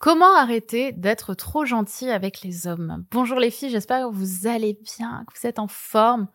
Comment 0.00 0.34
arrêter 0.34 0.92
d'être 0.92 1.34
trop 1.34 1.66
gentil 1.66 2.08
avec 2.08 2.40
les 2.40 2.66
hommes? 2.66 3.04
Bonjour 3.10 3.38
les 3.38 3.50
filles, 3.50 3.68
j'espère 3.68 4.08
que 4.08 4.14
vous 4.14 4.46
allez 4.46 4.72
bien, 4.72 5.26
que 5.26 5.38
vous 5.38 5.46
êtes 5.46 5.58
en 5.58 5.68
forme. 5.68 6.26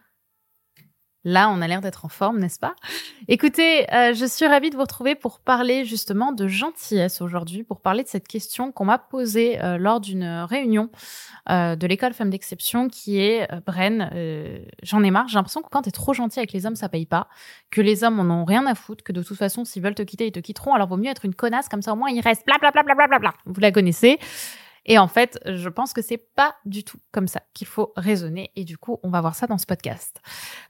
Là, 1.27 1.49
on 1.49 1.59
a 1.61 1.67
l'air 1.67 1.81
d'être 1.81 2.05
en 2.05 2.07
forme, 2.07 2.37
n'est-ce 2.37 2.59
pas? 2.59 2.75
Écoutez, 3.27 3.91
euh, 3.91 4.13
je 4.13 4.25
suis 4.27 4.45
ravie 4.45 4.69
de 4.69 4.75
vous 4.75 4.83
retrouver 4.83 5.15
pour 5.15 5.39
parler 5.39 5.83
justement 5.83 6.31
de 6.31 6.47
gentillesse 6.47 7.19
aujourd'hui, 7.19 7.63
pour 7.63 7.81
parler 7.81 8.03
de 8.03 8.07
cette 8.07 8.27
question 8.27 8.71
qu'on 8.71 8.85
m'a 8.85 8.99
posée 8.99 9.59
euh, 9.59 9.79
lors 9.79 9.99
d'une 9.99 10.45
réunion 10.47 10.91
euh, 11.49 11.75
de 11.75 11.87
l'école 11.87 12.13
Femmes 12.13 12.29
d'Exception 12.29 12.89
qui 12.89 13.19
est 13.19 13.47
Bren, 13.65 14.11
j'en 14.83 15.03
ai 15.03 15.09
marre, 15.09 15.27
j'ai 15.27 15.35
l'impression 15.35 15.63
que 15.63 15.69
quand 15.71 15.81
t'es 15.81 15.91
trop 15.91 16.13
gentil 16.13 16.37
avec 16.37 16.53
les 16.53 16.67
hommes, 16.67 16.75
ça 16.75 16.89
paye 16.89 17.07
pas, 17.07 17.27
que 17.71 17.81
les 17.81 18.03
hommes 18.03 18.19
en 18.19 18.41
ont 18.41 18.45
rien 18.45 18.67
à 18.67 18.75
foutre, 18.75 19.03
que 19.03 19.11
de 19.11 19.23
toute 19.23 19.37
façon, 19.37 19.65
s'ils 19.65 19.81
veulent 19.81 19.95
te 19.95 20.03
quitter, 20.03 20.27
ils 20.27 20.31
te 20.31 20.39
quitteront, 20.39 20.75
alors 20.75 20.87
vaut 20.87 20.97
mieux 20.97 21.09
être 21.09 21.25
une 21.25 21.33
connasse, 21.33 21.69
comme 21.69 21.81
ça 21.81 21.93
au 21.93 21.95
moins 21.95 22.09
ils 22.09 22.21
restent, 22.21 22.45
bla 22.45 22.57
bla 22.59 22.69
bla 22.69 22.83
bla 22.83 23.07
bla 23.07 23.17
bla. 23.17 23.33
Vous 23.45 23.59
la 23.59 23.71
connaissez 23.71 24.19
et 24.85 24.99
en 24.99 25.07
fait, 25.07 25.39
je 25.45 25.67
pense 25.67 25.93
que 25.93 26.01
c'est 26.01 26.17
pas 26.17 26.55
du 26.65 26.83
tout 26.83 26.99
comme 27.11 27.27
ça 27.27 27.41
qu'il 27.53 27.65
faut 27.65 27.91
raisonner. 27.95 28.51
Et 28.55 28.63
du 28.63 28.77
coup, 28.77 28.99
on 29.01 29.09
va 29.09 29.19
voir 29.19 29.33
ça 29.33 29.47
dans 29.47 29.57
ce 29.57 29.65
podcast. 29.65 30.21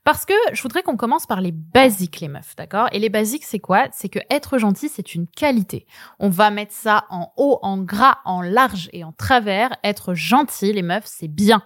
Parce 0.05 0.25
que 0.25 0.33
je 0.53 0.61
voudrais 0.61 0.83
qu'on 0.83 0.95
commence 0.95 1.25
par 1.25 1.41
les 1.41 1.51
basiques, 1.51 2.21
les 2.21 2.29
meufs, 2.29 2.55
d'accord? 2.55 2.87
Et 2.93 2.99
les 2.99 3.09
basiques, 3.09 3.43
c'est 3.43 3.59
quoi? 3.59 3.87
C'est 3.91 4.09
que 4.09 4.19
être 4.29 4.57
gentil, 4.57 4.87
c'est 4.87 5.15
une 5.15 5.27
qualité. 5.27 5.85
On 6.19 6.29
va 6.29 6.49
mettre 6.49 6.73
ça 6.73 7.05
en 7.09 7.33
haut, 7.35 7.59
en 7.61 7.77
gras, 7.77 8.19
en 8.23 8.41
large 8.41 8.89
et 8.93 9.03
en 9.03 9.11
travers. 9.11 9.75
Être 9.83 10.13
gentil, 10.13 10.71
les 10.71 10.81
meufs, 10.81 11.05
c'est 11.05 11.27
bien. 11.27 11.61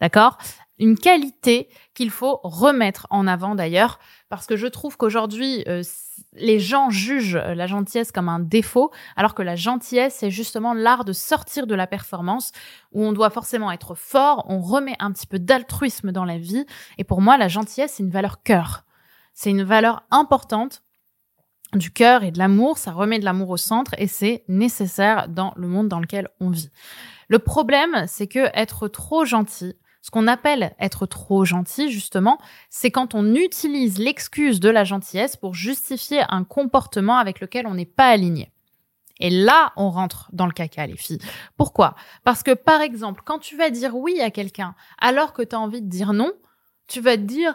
D'accord? 0.00 0.38
Une 0.80 0.98
qualité 0.98 1.68
qu'il 1.94 2.10
faut 2.10 2.40
remettre 2.42 3.06
en 3.10 3.26
avant 3.26 3.54
d'ailleurs, 3.54 3.98
parce 4.30 4.46
que 4.46 4.56
je 4.56 4.66
trouve 4.66 4.96
qu'aujourd'hui, 4.96 5.62
euh, 5.68 5.82
les 6.32 6.58
gens 6.58 6.88
jugent 6.88 7.36
euh, 7.36 7.54
la 7.54 7.66
gentillesse 7.66 8.12
comme 8.12 8.30
un 8.30 8.40
défaut, 8.40 8.90
alors 9.14 9.34
que 9.34 9.42
la 9.42 9.56
gentillesse, 9.56 10.16
c'est 10.18 10.30
justement 10.30 10.72
l'art 10.72 11.04
de 11.04 11.12
sortir 11.12 11.66
de 11.66 11.74
la 11.74 11.86
performance, 11.86 12.52
où 12.92 13.04
on 13.04 13.12
doit 13.12 13.28
forcément 13.28 13.70
être 13.70 13.94
fort, 13.94 14.46
on 14.48 14.60
remet 14.60 14.96
un 15.00 15.12
petit 15.12 15.26
peu 15.26 15.38
d'altruisme 15.38 16.12
dans 16.12 16.24
la 16.24 16.38
vie, 16.38 16.64
et 16.96 17.04
pour 17.04 17.20
moi, 17.20 17.36
la 17.36 17.48
gentillesse, 17.48 17.94
c'est 17.96 18.02
une 18.02 18.10
valeur 18.10 18.42
cœur. 18.42 18.84
C'est 19.34 19.50
une 19.50 19.62
valeur 19.62 20.02
importante 20.10 20.82
du 21.74 21.90
cœur 21.90 22.24
et 22.24 22.30
de 22.30 22.38
l'amour, 22.38 22.78
ça 22.78 22.90
remet 22.90 23.18
de 23.18 23.24
l'amour 23.24 23.50
au 23.50 23.56
centre 23.56 23.94
et 23.98 24.06
c'est 24.06 24.44
nécessaire 24.48 25.28
dans 25.28 25.52
le 25.56 25.68
monde 25.68 25.88
dans 25.88 26.00
lequel 26.00 26.28
on 26.40 26.50
vit. 26.50 26.70
Le 27.28 27.38
problème, 27.38 28.06
c'est 28.08 28.26
que 28.26 28.50
être 28.54 28.88
trop 28.88 29.24
gentil, 29.24 29.76
ce 30.02 30.10
qu'on 30.10 30.26
appelle 30.26 30.74
être 30.80 31.06
trop 31.06 31.44
gentil, 31.44 31.90
justement, 31.90 32.38
c'est 32.70 32.90
quand 32.90 33.14
on 33.14 33.34
utilise 33.34 33.98
l'excuse 33.98 34.60
de 34.60 34.70
la 34.70 34.84
gentillesse 34.84 35.36
pour 35.36 35.54
justifier 35.54 36.22
un 36.28 36.44
comportement 36.44 37.18
avec 37.18 37.40
lequel 37.40 37.66
on 37.66 37.74
n'est 37.74 37.84
pas 37.84 38.08
aligné. 38.08 38.50
Et 39.20 39.28
là, 39.28 39.72
on 39.76 39.90
rentre 39.90 40.30
dans 40.32 40.46
le 40.46 40.52
caca, 40.52 40.86
les 40.86 40.96
filles. 40.96 41.20
Pourquoi? 41.58 41.94
Parce 42.24 42.42
que, 42.42 42.54
par 42.54 42.80
exemple, 42.80 43.22
quand 43.24 43.38
tu 43.38 43.56
vas 43.56 43.68
dire 43.68 43.94
oui 43.94 44.20
à 44.20 44.30
quelqu'un 44.30 44.74
alors 44.98 45.34
que 45.34 45.42
tu 45.42 45.54
as 45.54 45.60
envie 45.60 45.82
de 45.82 45.88
dire 45.88 46.14
non, 46.14 46.32
tu 46.88 47.00
vas 47.00 47.16
te 47.16 47.22
dire 47.22 47.54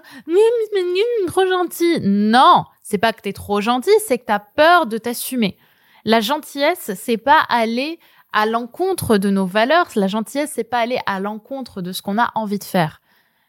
trop 1.28 1.46
gentil. 1.46 2.00
Non, 2.02 2.66
c'est 2.84 3.00
pas 3.00 3.14
que 3.14 3.22
tu 3.22 3.30
es 3.30 3.34
trop 3.34 3.62
gentil, 3.62 3.92
c'est 4.06 4.20
que 4.20 4.26
tu 4.26 4.32
as 4.32 4.40
peur 4.40 4.86
de 4.86 4.98
t'assumer. 4.98 5.58
La 6.06 6.22
gentillesse, 6.22 6.92
c'est 6.96 7.18
pas 7.18 7.40
aller 7.50 8.00
à 8.36 8.45
l'encontre 8.45 9.17
de 9.17 9.31
nos 9.31 9.45
valeurs. 9.45 9.88
La 9.95 10.08
gentillesse, 10.08 10.52
c'est 10.53 10.66
pas 10.66 10.80
aller 10.80 11.00
à 11.08 11.19
l'encontre 11.19 11.81
de 11.81 11.91
ce 11.91 12.03
qu'on 12.03 12.19
a 12.19 12.31
envie 12.36 12.59
de 12.59 12.66
faire. 12.66 13.02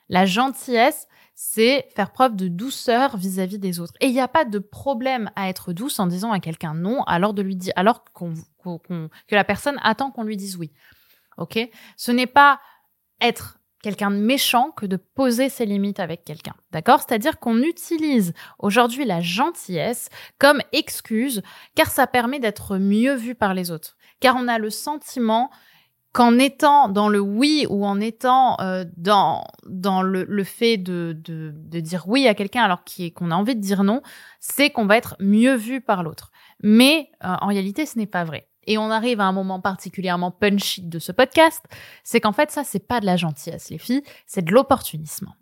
La 0.09 0.25
gentillesse, 0.25 1.09
c'est 1.34 1.89
faire 1.95 2.12
preuve 2.12 2.37
de 2.37 2.47
douceur 2.47 3.17
vis-à-vis 3.17 3.59
des 3.59 3.81
autres. 3.81 3.95
Et 4.01 4.06
il 4.06 4.12
n'y 4.12 4.20
a 4.20 4.28
pas 4.28 4.45
de 4.45 4.61
problème 4.61 5.31
à 5.34 5.48
être 5.48 5.73
douce 5.73 5.98
en 5.98 6.06
disant 6.06 6.31
à 6.31 6.39
quelqu'un 6.39 6.73
non, 6.73 7.03
alors 7.03 7.34
de 7.34 7.43
lui 7.43 7.56
dire, 7.56 7.73
alors 7.77 8.05
que 8.15 9.34
la 9.34 9.45
personne 9.45 9.78
attend 9.83 10.12
qu'on 10.12 10.23
lui 10.23 10.37
dise 10.37 10.56
oui. 10.56 10.73
Ok? 11.37 11.59
Ce 11.97 12.12
n'est 12.12 12.28
pas 12.28 12.61
être 13.21 13.59
quelqu'un 13.87 14.11
de 14.11 14.17
méchant 14.17 14.73
que 14.73 14.84
de 14.84 14.97
poser 14.97 15.48
ses 15.48 15.65
limites 15.65 16.01
avec 16.01 16.25
quelqu'un. 16.25 16.55
D'accord? 16.73 16.98
C'est-à-dire 16.98 17.39
qu'on 17.39 17.59
utilise 17.59 18.33
aujourd'hui 18.59 19.05
la 19.05 19.21
gentillesse 19.21 20.09
comme 20.41 20.61
excuse 20.72 21.41
car 21.77 21.88
ça 21.88 22.09
permet 22.09 22.41
d'être 22.41 22.78
mieux 22.78 23.15
vu 23.15 23.37
par 23.37 23.55
les 23.55 23.71
autres 23.71 23.97
car 24.19 24.34
on 24.37 24.49
a 24.49 24.59
le 24.59 24.71
sentiment 24.71 25.50
qu'en 26.12 26.37
étant 26.37 26.88
dans 26.88 27.09
le 27.09 27.21
oui 27.21 27.65
ou 27.71 27.87
en 27.87 28.00
étant 28.00 28.59
euh, 28.61 28.84
dans 28.97 29.44
dans 29.69 30.03
le, 30.03 30.25
le 30.25 30.44
fait 30.44 30.78
de, 30.78 31.16
de, 31.22 31.53
de, 31.55 31.78
dire 31.78 32.09
oui 32.09 32.27
à 32.27 32.34
quelqu'un 32.34 32.65
alors 32.65 32.82
qu'on 33.15 33.31
a 33.31 33.37
envie 33.37 33.55
de 33.55 33.61
dire 33.61 33.84
non, 33.84 34.03
c'est 34.41 34.71
qu'on 34.71 34.87
va 34.87 34.97
être 34.97 35.15
mieux 35.21 35.55
vu 35.55 35.81
par 35.81 36.03
l'autre. 36.03 36.32
Mais 36.61 37.11
euh, 37.22 37.37
en 37.41 37.47
réalité, 37.47 37.87
ce 37.87 37.99
n'est 37.99 38.06
pas 38.06 38.25
vrai. 38.25 38.49
Et 38.66 38.78
on 38.78 38.91
arrive 38.91 39.21
à 39.21 39.25
un 39.25 39.32
moment 39.32 39.60
particulièrement 39.60 40.31
punchy 40.31 40.82
de 40.82 40.99
ce 40.99 41.12
podcast, 41.12 41.65
c'est 42.04 42.21
qu'en 42.21 42.32
fait 42.32 42.50
ça 42.50 42.65
c'est 42.65 42.87
pas 42.87 43.00
de 43.00 43.06
la 43.06 43.16
gentillesse 43.16 43.71
les 43.71 43.78
filles, 43.78 44.03
c'est 44.27 44.44
de 44.44 44.53
l'opportunisme. 44.53 45.32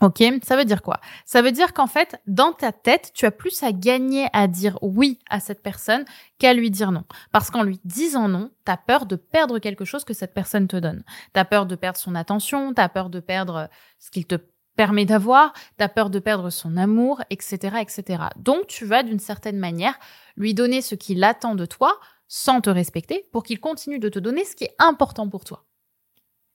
Ok, 0.00 0.22
ça 0.42 0.56
veut 0.56 0.64
dire 0.64 0.80
quoi? 0.80 0.98
Ça 1.26 1.42
veut 1.42 1.52
dire 1.52 1.74
qu'en 1.74 1.86
fait, 1.86 2.22
dans 2.26 2.52
ta 2.52 2.72
tête, 2.72 3.10
tu 3.12 3.26
as 3.26 3.30
plus 3.30 3.62
à 3.62 3.70
gagner 3.70 4.28
à 4.32 4.46
dire 4.46 4.78
oui 4.80 5.18
à 5.28 5.40
cette 5.40 5.62
personne 5.62 6.06
qu'à 6.38 6.54
lui 6.54 6.70
dire 6.70 6.90
non. 6.90 7.04
Parce 7.32 7.50
qu'en 7.50 7.62
lui 7.62 7.80
disant 7.84 8.26
non, 8.26 8.50
tu 8.64 8.72
as 8.72 8.78
peur 8.78 9.04
de 9.04 9.16
perdre 9.16 9.58
quelque 9.58 9.84
chose 9.84 10.04
que 10.04 10.14
cette 10.14 10.32
personne 10.32 10.68
te 10.68 10.76
donne. 10.76 11.04
Tu 11.34 11.40
as 11.40 11.44
peur 11.44 11.66
de 11.66 11.74
perdre 11.76 11.98
son 11.98 12.14
attention, 12.14 12.72
tu 12.72 12.80
as 12.80 12.88
peur 12.88 13.10
de 13.10 13.20
perdre 13.20 13.68
ce 13.98 14.10
qu'il 14.10 14.26
te 14.26 14.36
permet 14.74 15.04
d'avoir, 15.04 15.52
tu 15.76 15.84
as 15.84 15.90
peur 15.90 16.08
de 16.08 16.18
perdre 16.18 16.48
son 16.48 16.78
amour, 16.78 17.20
etc., 17.28 17.76
etc. 17.82 18.22
Donc, 18.36 18.68
tu 18.68 18.86
vas 18.86 19.02
d'une 19.02 19.18
certaine 19.18 19.58
manière 19.58 19.98
lui 20.38 20.54
donner 20.54 20.80
ce 20.80 20.94
qu'il 20.94 21.22
attend 21.24 21.54
de 21.54 21.66
toi 21.66 22.00
sans 22.32 22.60
te 22.60 22.70
respecter 22.70 23.26
pour 23.32 23.42
qu'il 23.42 23.58
continue 23.58 23.98
de 23.98 24.08
te 24.08 24.20
donner 24.20 24.44
ce 24.44 24.54
qui 24.54 24.64
est 24.64 24.76
important 24.78 25.28
pour 25.28 25.44
toi. 25.44 25.66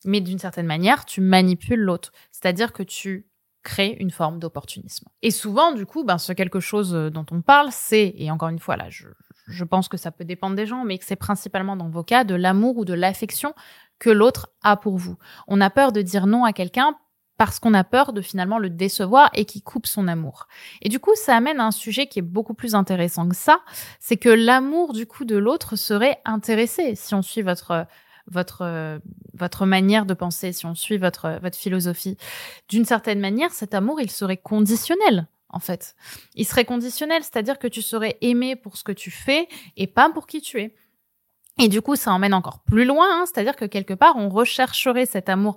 Mais 0.06 0.22
d'une 0.22 0.40
certaine 0.40 0.66
manière, 0.66 1.03
tu 1.03 1.19
manipules 1.19 1.81
l'autre. 1.81 2.13
C'est-à-dire 2.31 2.72
que 2.72 2.81
tu 2.81 3.28
crée 3.62 3.97
une 4.00 4.12
forme 4.12 4.40
d'opportunisme. 4.40 5.08
Et 5.22 5.31
souvent, 5.31 5.74
du 5.74 5.86
coup, 5.86 6.06
ben, 6.06 6.18
ce 6.18 6.31
quelque 6.31 6.62
chose 6.62 6.96
euh, 6.96 7.09
dont 7.09 7.25
on 7.31 7.41
parle, 7.41 7.69
c'est, 7.72 8.13
et 8.16 8.31
encore 8.31 8.50
une 8.50 8.59
fois, 8.59 8.78
là, 8.78 8.86
je, 8.90 9.08
je 9.47 9.63
pense 9.66 9.90
que 9.90 9.97
ça 9.97 10.12
peut 10.12 10.24
dépendre 10.24 10.56
des 10.56 10.68
gens, 10.68 10.86
mais 10.86 10.97
que 10.97 11.03
c'est 11.03 11.16
principalement 11.16 11.75
dans 11.75 11.90
vos 11.90 12.03
cas 12.03 12.24
de 12.24 12.36
l'amour 12.36 12.78
ou 12.78 12.86
de 12.86 12.94
l'affection 12.94 13.53
que 14.00 14.12
l'autre 14.12 14.52
a 14.62 14.78
pour 14.78 14.97
vous. 14.97 15.18
On 15.47 15.59
a 15.59 15.69
peur 15.69 15.92
de 15.92 16.02
dire 16.02 16.28
non 16.28 16.46
à 16.46 16.53
quelqu'un 16.53 16.96
parce 17.38 17.59
qu'on 17.59 17.73
a 17.73 17.84
peur 17.84 18.13
de 18.13 18.22
finalement 18.22 18.59
le 18.59 18.69
décevoir 18.69 19.29
et 19.34 19.46
qui 19.46 19.62
coupe 19.62 19.88
son 19.88 20.07
amour. 20.07 20.47
Et 20.81 20.90
du 20.90 21.00
coup, 21.00 21.12
ça 21.16 21.35
amène 21.35 21.59
à 21.59 21.66
un 21.66 21.72
sujet 21.72 22.07
qui 22.07 22.19
est 22.19 22.23
beaucoup 22.23 22.53
plus 22.53 22.75
intéressant 22.75 23.28
que 23.28 23.35
ça, 23.35 23.62
c'est 24.00 24.18
que 24.18 24.29
l'amour 24.29 24.94
du 24.94 25.06
coup 25.06 25.25
de 25.25 25.35
l'autre 25.35 25.75
serait 25.75 26.19
intéressé 26.25 26.95
si 26.95 27.13
on 27.13 27.22
suit 27.22 27.41
votre 27.41 27.85
votre 28.28 29.00
votre 29.34 29.66
manière 29.66 30.06
de 30.06 30.13
penser, 30.13 30.51
si 30.51 30.66
on 30.66 30.75
suit 30.75 30.97
votre 30.97 31.40
votre 31.41 31.57
philosophie, 31.57 32.18
d'une 32.69 32.85
certaine 32.85 33.19
manière, 33.19 33.51
cet 33.51 33.74
amour, 33.74 34.01
il 34.01 34.09
serait 34.09 34.38
conditionnel 34.38 35.28
en 35.50 35.59
fait. 35.59 35.95
Il 36.35 36.45
serait 36.45 36.66
conditionnel, 36.66 37.24
c'est-à-dire 37.24 37.57
que 37.57 37.68
tu 37.68 37.81
serais 37.81 38.18
aimé 38.22 38.56
pour 38.56 38.78
ce 38.78 38.84
que 38.84 38.91
tu 38.91 39.09
fais 39.09 39.47
et 39.78 39.88
pas 39.88 40.09
pour 40.09 40.28
qui 40.28 40.41
tu 40.41 40.59
es. 40.59 40.75
Et 41.57 41.69
du 41.69 41.81
coup, 41.81 41.95
ça 41.95 42.12
emmène 42.12 42.34
encore 42.34 42.59
plus 42.59 42.84
loin, 42.84 43.07
hein, 43.09 43.24
c'est-à-dire 43.25 43.56
que 43.56 43.63
quelque 43.63 43.94
part, 43.94 44.18
on 44.18 44.28
rechercherait 44.28 45.06
cet 45.06 45.29
amour 45.29 45.56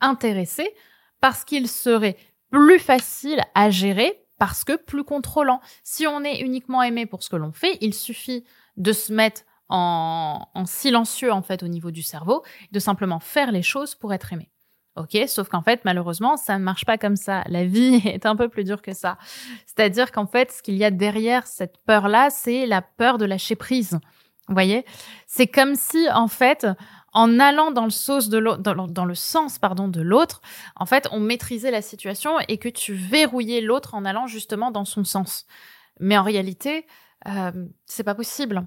intéressé 0.00 0.72
parce 1.20 1.44
qu'il 1.44 1.68
serait 1.68 2.16
plus 2.50 2.78
facile 2.78 3.40
à 3.54 3.70
gérer 3.70 4.20
parce 4.38 4.64
que 4.64 4.76
plus 4.76 5.04
contrôlant. 5.04 5.60
Si 5.84 6.06
on 6.06 6.24
est 6.24 6.40
uniquement 6.40 6.82
aimé 6.82 7.06
pour 7.06 7.22
ce 7.22 7.28
que 7.28 7.36
l'on 7.36 7.52
fait, 7.52 7.76
il 7.80 7.94
suffit 7.94 8.44
de 8.76 8.92
se 8.92 9.12
mettre 9.12 9.42
en, 9.68 10.48
silencieux 10.64 11.32
en 11.32 11.42
fait 11.42 11.62
au 11.62 11.68
niveau 11.68 11.90
du 11.90 12.02
cerveau, 12.02 12.42
de 12.72 12.78
simplement 12.80 13.20
faire 13.20 13.52
les 13.52 13.62
choses 13.62 13.94
pour 13.94 14.12
être 14.12 14.32
aimé. 14.32 14.50
Ok, 14.96 15.16
sauf 15.28 15.48
qu'en 15.48 15.62
fait, 15.62 15.82
malheureusement, 15.84 16.36
ça 16.36 16.58
ne 16.58 16.64
marche 16.64 16.84
pas 16.84 16.98
comme 16.98 17.16
ça. 17.16 17.44
La 17.46 17.64
vie 17.64 17.94
est 18.04 18.26
un 18.26 18.34
peu 18.34 18.48
plus 18.48 18.64
dure 18.64 18.82
que 18.82 18.92
ça. 18.92 19.18
C'est-à-dire 19.66 20.10
qu'en 20.10 20.26
fait, 20.26 20.50
ce 20.50 20.62
qu'il 20.62 20.74
y 20.74 20.84
a 20.84 20.90
derrière 20.90 21.46
cette 21.46 21.78
peur-là, 21.86 22.30
c'est 22.30 22.66
la 22.66 22.82
peur 22.82 23.16
de 23.16 23.24
lâcher 23.24 23.54
prise. 23.54 24.00
Vous 24.50 24.54
voyez? 24.54 24.84
C'est 25.28 25.46
comme 25.46 25.76
si, 25.76 26.10
en 26.10 26.26
fait, 26.26 26.66
en 27.12 27.38
allant 27.38 27.70
dans 27.70 27.84
le 27.84 29.14
sens 29.14 29.58
pardon 29.60 29.86
de 29.86 30.00
l'autre, 30.00 30.42
en 30.74 30.86
fait, 30.86 31.08
on 31.12 31.20
maîtrisait 31.20 31.70
la 31.70 31.82
situation 31.82 32.40
et 32.48 32.58
que 32.58 32.68
tu 32.68 32.92
verrouillais 32.92 33.60
l'autre 33.60 33.94
en 33.94 34.04
allant 34.04 34.26
justement 34.26 34.72
dans 34.72 34.84
son 34.84 35.04
sens. 35.04 35.46
Mais 36.00 36.18
en 36.18 36.24
réalité, 36.24 36.86
euh, 37.28 37.52
c'est 37.86 38.02
pas 38.02 38.16
possible. 38.16 38.66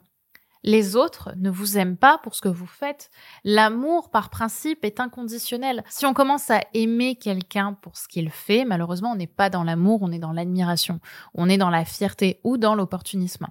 Les 0.66 0.96
autres 0.96 1.34
ne 1.36 1.50
vous 1.50 1.78
aiment 1.78 1.98
pas 1.98 2.18
pour 2.18 2.34
ce 2.34 2.40
que 2.40 2.48
vous 2.48 2.66
faites. 2.66 3.10
L'amour, 3.44 4.10
par 4.10 4.30
principe, 4.30 4.86
est 4.86 5.02
inconditionnel. 5.02 5.84
Si 5.90 6.06
on 6.06 6.14
commence 6.14 6.50
à 6.50 6.62
aimer 6.74 7.18
quelqu'un 7.18 7.74
pour 7.74 7.98
ce 7.98 8.08
qu'il 8.08 8.30
fait, 8.30 8.64
malheureusement, 8.64 9.12
on 9.12 9.18
n'est 9.18 9.28
pas 9.28 9.50
dans 9.50 9.66
l'amour, 9.66 10.00
on 10.02 10.14
est 10.14 10.20
dans 10.20 10.32
l'admiration, 10.32 11.02
on 11.34 11.50
est 11.50 11.58
dans 11.58 11.70
la 11.70 11.84
fierté 11.84 12.40
ou 12.46 12.58
dans 12.58 12.76
l'opportunisme. 12.76 13.48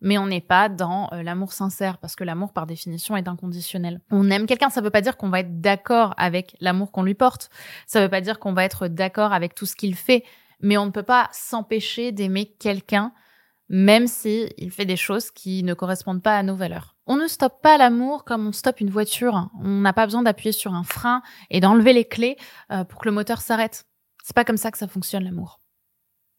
Mais 0.00 0.18
on 0.18 0.26
n'est 0.26 0.40
pas 0.40 0.68
dans 0.68 1.08
euh, 1.12 1.22
l'amour 1.22 1.52
sincère, 1.52 1.98
parce 1.98 2.14
que 2.14 2.24
l'amour, 2.24 2.52
par 2.52 2.66
définition, 2.66 3.16
est 3.16 3.28
inconditionnel. 3.28 4.00
On 4.10 4.30
aime 4.30 4.46
quelqu'un, 4.46 4.70
ça 4.70 4.80
veut 4.80 4.90
pas 4.90 5.00
dire 5.00 5.16
qu'on 5.16 5.28
va 5.28 5.40
être 5.40 5.60
d'accord 5.60 6.14
avec 6.16 6.56
l'amour 6.60 6.92
qu'on 6.92 7.02
lui 7.02 7.14
porte. 7.14 7.50
Ça 7.86 7.98
ne 7.98 8.04
veut 8.04 8.10
pas 8.10 8.20
dire 8.20 8.38
qu'on 8.38 8.52
va 8.52 8.64
être 8.64 8.88
d'accord 8.88 9.32
avec 9.32 9.54
tout 9.54 9.66
ce 9.66 9.74
qu'il 9.74 9.94
fait. 9.94 10.24
Mais 10.60 10.76
on 10.76 10.86
ne 10.86 10.90
peut 10.90 11.02
pas 11.02 11.28
s'empêcher 11.32 12.12
d'aimer 12.12 12.46
quelqu'un 12.58 13.12
même 13.68 14.06
si 14.06 14.48
il 14.56 14.70
fait 14.70 14.86
des 14.86 14.96
choses 14.96 15.30
qui 15.30 15.62
ne 15.62 15.74
correspondent 15.74 16.22
pas 16.22 16.36
à 16.36 16.42
nos 16.42 16.56
valeurs. 16.56 16.96
On 17.06 17.16
ne 17.16 17.26
stoppe 17.26 17.60
pas 17.62 17.76
l'amour 17.76 18.24
comme 18.24 18.46
on 18.46 18.52
stoppe 18.52 18.80
une 18.80 18.90
voiture. 18.90 19.50
On 19.60 19.80
n'a 19.80 19.92
pas 19.92 20.06
besoin 20.06 20.22
d'appuyer 20.22 20.52
sur 20.52 20.74
un 20.74 20.84
frein 20.84 21.22
et 21.50 21.60
d'enlever 21.60 21.92
les 21.92 22.06
clés 22.06 22.36
euh, 22.70 22.84
pour 22.84 23.00
que 23.00 23.08
le 23.08 23.14
moteur 23.14 23.40
s'arrête. 23.40 23.84
C'est 24.22 24.34
pas 24.34 24.44
comme 24.44 24.56
ça 24.56 24.70
que 24.70 24.78
ça 24.78 24.88
fonctionne 24.88 25.24
l'amour. 25.24 25.60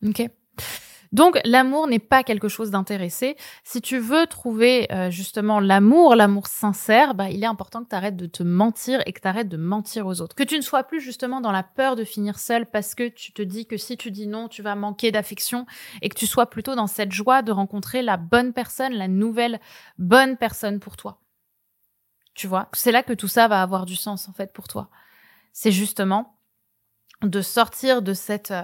Ok? 0.05 0.27
Donc 1.11 1.39
l'amour 1.43 1.87
n'est 1.87 1.99
pas 1.99 2.23
quelque 2.23 2.47
chose 2.47 2.69
d'intéressé. 2.69 3.35
Si 3.63 3.81
tu 3.81 3.97
veux 3.97 4.27
trouver 4.27 4.91
euh, 4.91 5.09
justement 5.09 5.59
l'amour, 5.59 6.15
l'amour 6.15 6.47
sincère, 6.47 7.15
bah, 7.15 7.29
il 7.29 7.43
est 7.43 7.47
important 7.47 7.83
que 7.83 7.89
tu 7.89 7.95
arrêtes 7.95 8.15
de 8.15 8.27
te 8.27 8.43
mentir 8.43 9.01
et 9.05 9.13
que 9.13 9.19
tu 9.19 9.27
arrêtes 9.27 9.49
de 9.49 9.57
mentir 9.57 10.05
aux 10.05 10.21
autres. 10.21 10.35
Que 10.35 10.43
tu 10.43 10.55
ne 10.55 10.61
sois 10.61 10.83
plus 10.83 11.01
justement 11.01 11.41
dans 11.41 11.51
la 11.51 11.63
peur 11.63 11.95
de 11.95 12.03
finir 12.03 12.37
seul 12.37 12.65
parce 12.67 12.93
que 12.93 13.07
tu 13.07 13.33
te 13.33 13.41
dis 13.41 13.65
que 13.65 13.77
si 13.77 13.97
tu 13.97 14.11
dis 14.11 14.27
non, 14.27 14.47
tu 14.47 14.61
vas 14.61 14.75
manquer 14.75 15.11
d'affection 15.11 15.65
et 16.01 16.09
que 16.09 16.15
tu 16.15 16.27
sois 16.27 16.47
plutôt 16.47 16.75
dans 16.75 16.87
cette 16.87 17.11
joie 17.11 17.41
de 17.41 17.51
rencontrer 17.51 18.01
la 18.01 18.17
bonne 18.17 18.53
personne, 18.53 18.93
la 18.93 19.07
nouvelle 19.07 19.59
bonne 19.97 20.37
personne 20.37 20.79
pour 20.79 20.95
toi. 20.95 21.21
Tu 22.35 22.47
vois, 22.47 22.69
c'est 22.73 22.91
là 22.91 23.03
que 23.03 23.13
tout 23.13 23.27
ça 23.27 23.47
va 23.47 23.61
avoir 23.61 23.85
du 23.85 23.95
sens 23.95 24.29
en 24.29 24.33
fait 24.33 24.53
pour 24.53 24.67
toi. 24.67 24.89
C'est 25.51 25.71
justement 25.71 26.39
de 27.21 27.41
sortir 27.41 28.01
de 28.01 28.13
cette 28.13 28.51
euh, 28.51 28.63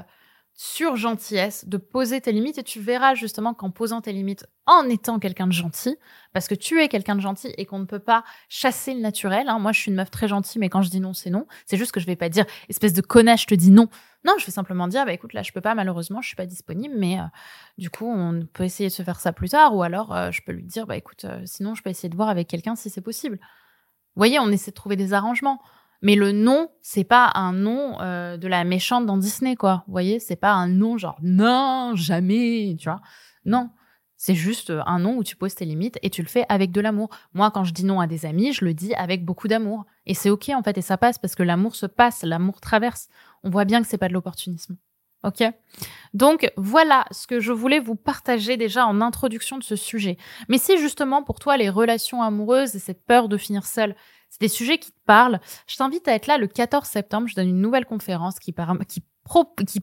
sur 0.57 0.95
gentillesse, 0.95 1.67
de 1.67 1.75
poser 1.75 2.21
tes 2.21 2.31
limites 2.31 2.57
et 2.57 2.63
tu 2.63 2.79
verras 2.79 3.13
justement 3.13 3.53
qu'en 3.53 3.71
posant 3.71 3.99
tes 3.99 4.13
limites, 4.13 4.47
en 4.65 4.87
étant 4.87 5.19
quelqu'un 5.19 5.47
de 5.47 5.51
gentil, 5.51 5.97
parce 6.31 6.47
que 6.47 6.55
tu 6.55 6.81
es 6.81 6.87
quelqu'un 6.87 7.15
de 7.15 7.21
gentil 7.21 7.53
et 7.57 7.65
qu'on 7.65 7.79
ne 7.79 7.85
peut 7.85 7.99
pas 7.99 8.23
chasser 8.47 8.93
le 8.93 9.01
naturel. 9.01 9.49
Hein. 9.49 9.59
Moi, 9.59 9.73
je 9.73 9.81
suis 9.81 9.91
une 9.91 9.97
meuf 9.97 10.09
très 10.09 10.29
gentille, 10.29 10.59
mais 10.59 10.69
quand 10.69 10.81
je 10.81 10.89
dis 10.89 11.01
non, 11.01 11.13
c'est 11.13 11.29
non. 11.29 11.45
C'est 11.65 11.75
juste 11.75 11.91
que 11.91 11.99
je 11.99 12.05
vais 12.05 12.15
pas 12.15 12.29
dire 12.29 12.45
espèce 12.69 12.93
de 12.93 13.01
connasse, 13.01 13.41
je 13.41 13.47
te 13.47 13.55
dis 13.55 13.69
non. 13.69 13.89
Non, 14.23 14.35
je 14.39 14.45
vais 14.45 14.51
simplement 14.53 14.87
dire 14.87 15.05
bah 15.05 15.11
écoute, 15.11 15.33
là, 15.33 15.43
je 15.43 15.51
peux 15.51 15.61
pas, 15.61 15.75
malheureusement, 15.75 16.21
je 16.21 16.27
suis 16.27 16.37
pas 16.37 16.45
disponible, 16.45 16.95
mais 16.97 17.19
euh, 17.19 17.23
du 17.77 17.89
coup, 17.89 18.09
on 18.09 18.47
peut 18.53 18.63
essayer 18.63 18.87
de 18.87 18.93
se 18.93 19.03
faire 19.03 19.19
ça 19.19 19.33
plus 19.33 19.49
tard, 19.49 19.75
ou 19.75 19.83
alors 19.83 20.15
euh, 20.15 20.31
je 20.31 20.41
peux 20.41 20.53
lui 20.53 20.63
dire 20.63 20.87
bah 20.87 20.95
écoute, 20.95 21.25
euh, 21.25 21.41
sinon, 21.45 21.75
je 21.75 21.83
peux 21.83 21.89
essayer 21.89 22.09
de 22.09 22.15
voir 22.15 22.29
avec 22.29 22.47
quelqu'un 22.47 22.75
si 22.75 22.89
c'est 22.89 23.01
possible. 23.01 23.39
Vous 24.15 24.21
voyez, 24.21 24.39
on 24.39 24.47
essaie 24.49 24.71
de 24.71 24.75
trouver 24.75 24.95
des 24.95 25.11
arrangements. 25.11 25.61
Mais 26.01 26.15
le 26.15 26.31
non, 26.31 26.69
c'est 26.81 27.03
pas 27.03 27.31
un 27.35 27.53
nom 27.53 27.99
euh, 28.01 28.37
de 28.37 28.47
la 28.47 28.63
méchante 28.63 29.05
dans 29.05 29.17
Disney, 29.17 29.55
quoi. 29.55 29.83
Vous 29.87 29.91
voyez, 29.91 30.19
c'est 30.19 30.35
pas 30.35 30.51
un 30.51 30.67
nom 30.67 30.97
genre 30.97 31.17
non, 31.21 31.93
jamais, 31.95 32.75
tu 32.79 32.89
vois. 32.89 33.01
Non, 33.45 33.69
c'est 34.17 34.35
juste 34.35 34.71
un 34.85 34.99
nom 34.99 35.17
où 35.17 35.23
tu 35.23 35.35
poses 35.35 35.55
tes 35.55 35.65
limites 35.65 35.99
et 36.01 36.09
tu 36.09 36.21
le 36.21 36.27
fais 36.27 36.45
avec 36.49 36.71
de 36.71 36.81
l'amour. 36.81 37.09
Moi, 37.33 37.51
quand 37.51 37.63
je 37.63 37.73
dis 37.73 37.85
non 37.85 37.99
à 37.99 38.07
des 38.07 38.25
amis, 38.25 38.53
je 38.53 38.65
le 38.65 38.73
dis 38.73 38.93
avec 38.95 39.25
beaucoup 39.25 39.47
d'amour. 39.47 39.85
Et 40.05 40.13
c'est 40.13 40.29
ok, 40.29 40.49
en 40.49 40.63
fait, 40.63 40.77
et 40.77 40.81
ça 40.81 40.97
passe 40.97 41.19
parce 41.19 41.35
que 41.35 41.43
l'amour 41.43 41.75
se 41.75 41.85
passe, 41.85 42.23
l'amour 42.23 42.61
traverse. 42.61 43.07
On 43.43 43.49
voit 43.49 43.65
bien 43.65 43.81
que 43.81 43.87
c'est 43.87 43.97
pas 43.97 44.07
de 44.07 44.13
l'opportunisme. 44.13 44.77
Ok? 45.23 45.43
Donc 46.13 46.51
voilà 46.55 47.05
ce 47.11 47.25
que 47.25 47.39
je 47.39 47.51
voulais 47.51 47.79
vous 47.79 47.95
partager 47.95 48.57
déjà 48.57 48.85
en 48.85 49.01
introduction 49.01 49.57
de 49.57 49.63
ce 49.63 49.75
sujet. 49.75 50.17
Mais 50.49 50.59
si 50.59 50.77
justement 50.77 51.23
pour 51.23 51.39
toi 51.39 51.57
les 51.57 51.69
relations 51.69 52.21
amoureuses 52.21 52.75
et 52.75 52.79
cette 52.79 53.03
peur 53.05 53.27
de 53.27 53.37
finir 53.37 53.65
seule, 53.65 53.95
c'est 54.35 54.41
des 54.41 54.49
sujets 54.49 54.77
qui 54.77 54.91
te 54.91 54.99
parlent. 55.05 55.39
Je 55.65 55.77
t'invite 55.77 56.09
à 56.09 56.13
être 56.13 56.27
là 56.27 56.37
le 56.37 56.47
14 56.47 56.85
septembre. 56.85 57.29
Je 57.29 57.35
donne 57.35 57.47
une 57.47 57.61
nouvelle 57.61 57.85
conférence 57.85 58.37
qui, 58.37 58.53
qui, 58.89 59.01
pro, 59.23 59.45
qui 59.65 59.79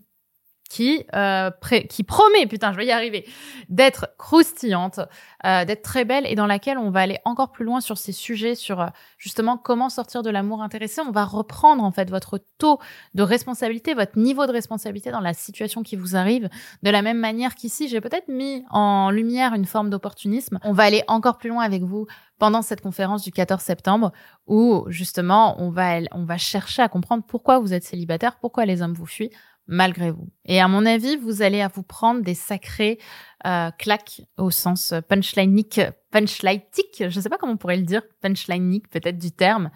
qui, 0.73 1.05
euh, 1.15 1.51
qui 1.91 2.03
promet, 2.03 2.47
putain, 2.47 2.73
je 2.73 2.79
vais 2.79 2.87
y 2.87 2.93
arriver, 2.93 3.27
d'être 3.69 4.09
croustillante, 4.17 5.01
euh, 5.45 5.67
d'être 5.67 5.83
très 5.83 6.07
belle 6.07 6.25
et 6.27 6.35
dans 6.35 6.47
laquelle 6.47 6.79
on 6.79 6.91
va 6.91 7.01
aller 7.01 7.19
encore 7.27 7.53
plus 7.53 7.67
loin 7.67 7.83
sur 7.83 7.99
ces 7.99 8.13
sujets, 8.13 8.55
sur 8.55 8.81
euh, 8.81 8.87
justement 9.19 9.59
comment 9.59 9.91
sortir 9.91 10.23
de 10.23 10.31
l'amour 10.31 10.63
intéressé. 10.63 11.03
On 11.07 11.11
va 11.11 11.27
reprendre 11.27 11.85
en 11.85 11.91
fait 11.91 12.09
votre 12.09 12.41
taux 12.57 12.79
de 13.13 13.23
responsabilité, 13.23 13.93
votre 13.93 14.19
niveau 14.19 14.47
de 14.47 14.53
responsabilité 14.53 15.11
dans 15.11 15.21
la 15.21 15.35
situation 15.35 15.83
qui 15.83 15.95
vous 15.95 16.17
arrive, 16.17 16.49
de 16.83 16.91
la 16.91 17.03
même 17.03 17.19
manière 17.19 17.55
qu'ici, 17.55 17.87
j'ai 17.87 18.01
peut-être 18.01 18.29
mis 18.29 18.65
en 18.71 19.11
lumière 19.11 19.53
une 19.53 19.67
forme 19.67 19.91
d'opportunisme. 19.91 20.59
On 20.65 20.73
va 20.73 20.85
aller 20.85 21.03
encore 21.07 21.37
plus 21.37 21.51
loin 21.51 21.65
avec 21.65 21.83
vous 21.83 22.07
pendant 22.39 22.63
cette 22.63 22.81
conférence 22.81 23.23
du 23.23 23.31
14 23.31 23.61
septembre 23.61 24.11
où 24.47 24.87
justement 24.89 25.61
on 25.61 25.69
va 25.69 25.99
on 26.13 26.25
va 26.25 26.39
chercher 26.39 26.81
à 26.81 26.89
comprendre 26.89 27.25
pourquoi 27.29 27.59
vous 27.59 27.75
êtes 27.75 27.85
célibataire, 27.85 28.39
pourquoi 28.41 28.65
les 28.65 28.81
hommes 28.81 28.95
vous 28.95 29.07
fuient 29.07 29.31
malgré 29.67 30.11
vous. 30.11 30.29
Et 30.45 30.61
à 30.61 30.69
mon 30.69 30.87
avis, 30.87 31.17
vous 31.17 31.43
allez 31.43 31.61
à 31.61 31.69
vous 31.69 31.83
prendre 31.83 32.23
des 32.23 32.35
sacrés 32.35 32.99
euh, 33.47 33.71
claques 33.79 34.23
au 34.39 34.51
sens 34.51 34.95
punchline-nique, 35.09 35.81
punchline-tique, 36.11 37.05
je 37.09 37.17
ne 37.17 37.23
sais 37.23 37.29
pas 37.29 37.39
comment 37.39 37.53
on 37.53 37.57
pourrait 37.57 37.77
le 37.77 37.83
dire, 37.83 38.03
punchline-nique 38.21 38.89
peut-être 38.89 39.19
du 39.19 39.33
terme, 39.33 39.71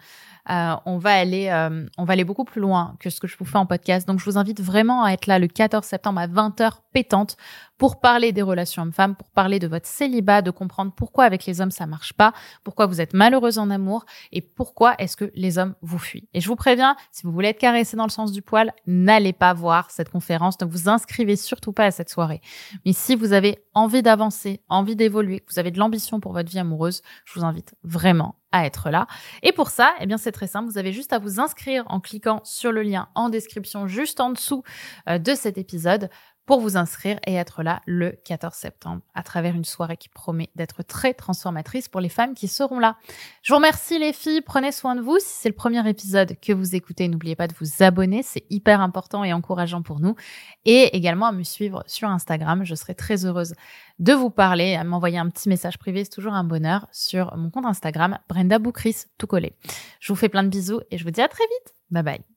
euh, 0.49 0.75
on 0.85 0.97
va 0.97 1.13
aller, 1.13 1.49
euh, 1.49 1.85
on 1.97 2.05
va 2.05 2.13
aller 2.13 2.23
beaucoup 2.23 2.45
plus 2.45 2.61
loin 2.61 2.95
que 2.99 3.09
ce 3.09 3.19
que 3.19 3.27
je 3.27 3.37
vous 3.37 3.43
fais 3.43 3.57
en 3.57 3.65
podcast. 3.65 4.07
Donc, 4.07 4.19
je 4.19 4.25
vous 4.25 4.37
invite 4.37 4.61
vraiment 4.61 5.03
à 5.03 5.11
être 5.11 5.27
là 5.27 5.39
le 5.39 5.47
14 5.47 5.85
septembre 5.85 6.21
à 6.21 6.27
20h 6.27 6.71
pétante 6.93 7.35
pour 7.77 7.99
parler 7.99 8.31
des 8.31 8.41
relations 8.41 8.83
hommes-femmes, 8.83 9.15
pour 9.15 9.29
parler 9.29 9.59
de 9.59 9.67
votre 9.67 9.85
célibat, 9.85 10.41
de 10.41 10.51
comprendre 10.51 10.93
pourquoi 10.95 11.25
avec 11.25 11.45
les 11.45 11.59
hommes 11.59 11.71
ça 11.71 11.85
marche 11.85 12.13
pas, 12.13 12.33
pourquoi 12.63 12.85
vous 12.85 13.01
êtes 13.01 13.13
malheureuse 13.13 13.59
en 13.59 13.69
amour 13.69 14.05
et 14.31 14.41
pourquoi 14.41 14.95
est-ce 14.99 15.17
que 15.17 15.31
les 15.35 15.57
hommes 15.57 15.75
vous 15.81 15.99
fuient. 15.99 16.29
Et 16.33 16.39
je 16.39 16.47
vous 16.47 16.55
préviens, 16.55 16.95
si 17.11 17.23
vous 17.23 17.31
voulez 17.31 17.49
être 17.49 17.59
caressé 17.59 17.97
dans 17.97 18.05
le 18.05 18.09
sens 18.09 18.31
du 18.31 18.41
poil, 18.41 18.71
n'allez 18.87 19.33
pas 19.33 19.53
voir 19.53 19.91
cette 19.91 20.09
conférence, 20.09 20.56
ne 20.61 20.65
vous 20.65 20.89
inscrivez 20.89 21.35
surtout 21.35 21.73
pas 21.73 21.85
à 21.85 21.91
cette 21.91 22.09
soirée. 22.09 22.41
Mais 22.85 22.93
si 22.93 23.15
vous 23.15 23.33
avez 23.33 23.63
envie 23.73 24.01
d'avancer, 24.01 24.61
envie 24.69 24.95
d'évoluer, 24.95 25.43
vous 25.49 25.59
avez 25.59 25.71
de 25.71 25.79
l'ambition 25.79 26.19
pour 26.19 26.33
votre 26.33 26.49
vie 26.49 26.59
amoureuse, 26.59 27.01
je 27.25 27.39
vous 27.39 27.45
invite 27.45 27.75
vraiment 27.83 28.35
à 28.51 28.65
être 28.65 28.89
là. 28.89 29.07
Et 29.43 29.51
pour 29.51 29.69
ça, 29.69 29.93
eh 29.99 30.05
bien, 30.05 30.17
c'est 30.17 30.31
très 30.31 30.47
simple. 30.47 30.69
Vous 30.69 30.77
avez 30.77 30.93
juste 30.93 31.13
à 31.13 31.19
vous 31.19 31.39
inscrire 31.39 31.83
en 31.87 31.99
cliquant 31.99 32.41
sur 32.43 32.71
le 32.71 32.81
lien 32.81 33.09
en 33.15 33.29
description 33.29 33.87
juste 33.87 34.19
en 34.19 34.31
dessous 34.31 34.63
euh, 35.09 35.19
de 35.19 35.35
cet 35.35 35.57
épisode 35.57 36.09
pour 36.47 36.61
vous 36.61 36.77
inscrire 36.77 37.19
et 37.27 37.35
être 37.35 37.61
là 37.61 37.81
le 37.85 38.17
14 38.23 38.53
septembre 38.53 39.01
à 39.13 39.21
travers 39.21 39.53
une 39.53 39.65
soirée 39.65 39.97
qui 39.97 40.07
promet 40.07 40.49
d'être 40.55 40.81
très 40.81 41.13
transformatrice 41.13 41.89
pour 41.89 42.01
les 42.01 42.09
femmes 42.09 42.33
qui 42.33 42.47
seront 42.47 42.79
là. 42.79 42.95
Je 43.43 43.51
vous 43.51 43.57
remercie 43.57 43.99
les 43.99 44.13
filles, 44.13 44.41
prenez 44.41 44.71
soin 44.71 44.95
de 44.95 45.01
vous. 45.01 45.19
Si 45.19 45.41
c'est 45.41 45.49
le 45.49 45.55
premier 45.55 45.87
épisode 45.87 46.37
que 46.41 46.53
vous 46.53 46.73
écoutez, 46.73 47.09
n'oubliez 47.09 47.35
pas 47.35 47.47
de 47.47 47.53
vous 47.59 47.83
abonner, 47.83 48.23
c'est 48.23 48.45
hyper 48.49 48.79
important 48.79 49.25
et 49.25 49.33
encourageant 49.33 49.81
pour 49.81 49.99
nous. 49.99 50.15
Et 50.63 50.95
également 50.95 51.27
à 51.27 51.33
me 51.33 51.43
suivre 51.43 51.83
sur 51.85 52.07
Instagram, 52.07 52.63
je 52.63 52.75
serai 52.75 52.95
très 52.95 53.25
heureuse 53.25 53.53
de 53.99 54.13
vous 54.13 54.29
parler, 54.29 54.75
à 54.75 54.85
m'envoyer 54.85 55.17
un 55.17 55.29
petit 55.29 55.49
message 55.49 55.77
privé, 55.77 56.05
c'est 56.05 56.11
toujours 56.11 56.33
un 56.33 56.45
bonheur, 56.45 56.87
sur 56.93 57.35
mon 57.35 57.49
compte 57.49 57.65
Instagram, 57.65 58.19
Brenda 58.29 58.57
Boukris, 58.57 59.03
tout 59.17 59.27
collé. 59.27 59.53
Je 59.99 60.13
vous 60.13 60.17
fais 60.17 60.29
plein 60.29 60.43
de 60.43 60.49
bisous 60.49 60.79
et 60.91 60.97
je 60.97 61.03
vous 61.03 61.11
dis 61.11 61.21
à 61.21 61.27
très 61.27 61.43
vite. 61.43 61.75
Bye 61.91 62.03
bye. 62.03 62.36